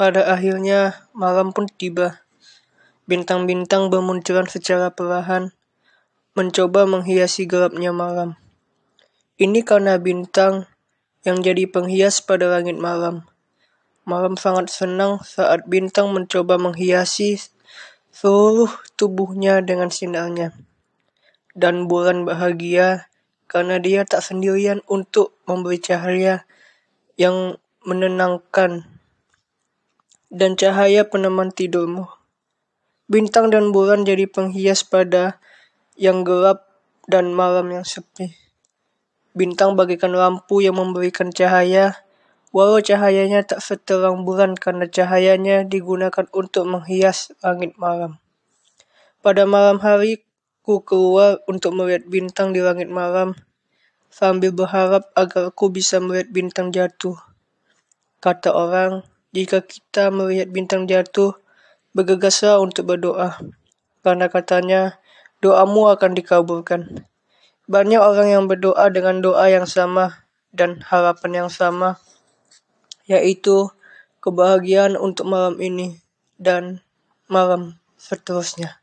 Pada 0.00 0.32
akhirnya 0.32 0.96
malam 1.12 1.52
pun 1.52 1.68
tiba. 1.68 2.24
Bintang-bintang 3.04 3.92
bermunculan 3.92 4.48
secara 4.48 4.88
perlahan, 4.88 5.52
mencoba 6.32 6.88
menghiasi 6.88 7.44
gelapnya 7.44 7.92
malam. 7.92 8.40
Ini 9.36 9.60
karena 9.60 10.00
bintang 10.00 10.64
yang 11.28 11.44
jadi 11.44 11.68
penghias 11.68 12.24
pada 12.24 12.48
langit 12.48 12.80
malam. 12.80 13.28
Malam 14.08 14.40
sangat 14.40 14.72
senang 14.72 15.20
saat 15.20 15.68
bintang 15.68 16.16
mencoba 16.16 16.56
menghiasi 16.56 17.36
seluruh 18.08 18.72
tubuhnya 18.96 19.60
dengan 19.60 19.92
sinarnya. 19.92 20.56
Dan 21.52 21.92
bulan 21.92 22.24
bahagia 22.24 23.04
karena 23.52 23.76
dia 23.76 24.08
tak 24.08 24.24
sendirian 24.24 24.80
untuk 24.88 25.36
memberi 25.44 25.76
cahaya 25.76 26.48
yang 27.20 27.60
menenangkan 27.84 28.99
dan 30.30 30.54
cahaya 30.54 31.02
peneman 31.02 31.50
tidurmu. 31.50 32.06
Bintang 33.10 33.50
dan 33.50 33.74
bulan 33.74 34.06
jadi 34.06 34.30
penghias 34.30 34.86
pada 34.86 35.42
yang 35.98 36.22
gelap 36.22 36.70
dan 37.10 37.34
malam 37.34 37.74
yang 37.74 37.82
sepi. 37.82 38.38
Bintang 39.34 39.74
bagaikan 39.74 40.14
lampu 40.14 40.62
yang 40.62 40.78
memberikan 40.78 41.34
cahaya, 41.34 42.06
walau 42.54 42.78
cahayanya 42.78 43.42
tak 43.42 43.58
seterang 43.58 44.22
bulan 44.22 44.54
karena 44.54 44.86
cahayanya 44.86 45.66
digunakan 45.66 46.30
untuk 46.30 46.70
menghias 46.70 47.34
langit 47.42 47.74
malam. 47.74 48.22
Pada 49.20 49.42
malam 49.44 49.82
hari, 49.82 50.22
ku 50.62 50.86
keluar 50.86 51.42
untuk 51.50 51.74
melihat 51.74 52.06
bintang 52.06 52.54
di 52.54 52.62
langit 52.62 52.86
malam 52.86 53.34
sambil 54.10 54.54
berharap 54.54 55.10
agar 55.18 55.50
aku 55.50 55.70
bisa 55.70 55.98
melihat 55.98 56.30
bintang 56.30 56.70
jatuh. 56.70 57.18
Kata 58.22 58.54
orang, 58.54 59.06
jika 59.30 59.62
kita 59.62 60.10
melihat 60.10 60.50
bintang 60.50 60.90
jatuh, 60.90 61.38
bergegaslah 61.94 62.58
untuk 62.58 62.90
berdoa. 62.90 63.38
Karena 64.02 64.26
katanya, 64.26 64.98
doamu 65.38 65.86
akan 65.90 66.18
dikabulkan. 66.18 67.06
Banyak 67.70 68.02
orang 68.02 68.28
yang 68.34 68.44
berdoa 68.50 68.90
dengan 68.90 69.22
doa 69.22 69.46
yang 69.46 69.70
sama 69.70 70.26
dan 70.50 70.82
harapan 70.82 71.46
yang 71.46 71.50
sama, 71.50 72.02
yaitu 73.06 73.70
kebahagiaan 74.18 74.98
untuk 74.98 75.30
malam 75.30 75.54
ini 75.62 76.02
dan 76.34 76.82
malam 77.30 77.78
seterusnya. 77.94 78.82